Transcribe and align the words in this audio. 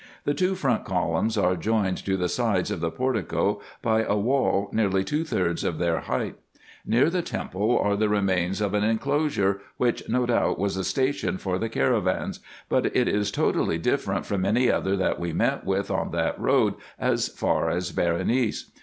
The 0.23 0.33
two 0.33 0.55
front 0.55 0.83
columns 0.83 1.37
are 1.37 1.55
joined 1.55 1.99
to 2.05 2.17
the 2.17 2.27
sides 2.27 2.71
of 2.71 2.79
the 2.79 2.89
portico 2.89 3.61
by 3.83 4.01
a 4.01 4.17
wall 4.17 4.67
nearly 4.71 5.03
two 5.03 5.23
thirds 5.23 5.63
of 5.63 5.77
their 5.77 5.99
height. 5.99 6.37
Near 6.83 7.11
the 7.11 7.21
temple 7.21 7.77
are 7.77 7.95
the 7.95 8.09
remains 8.09 8.61
of 8.61 8.73
an 8.73 8.83
enclosure, 8.83 9.61
which 9.77 10.09
no 10.09 10.25
doubt 10.25 10.57
was 10.57 10.75
a 10.75 10.83
station 10.83 11.37
for 11.37 11.59
the 11.59 11.69
caravans; 11.69 12.39
but 12.67 12.87
it 12.95 13.07
is 13.07 13.29
totally 13.29 13.77
different 13.77 14.25
from 14.25 14.43
any 14.43 14.71
other 14.71 14.97
that 14.97 15.19
we 15.19 15.33
met 15.33 15.67
with 15.67 15.91
on 15.91 16.09
that 16.13 16.39
road 16.41 16.73
as 16.97 17.27
far 17.27 17.69
as 17.69 17.91
Berenice. 17.91 18.71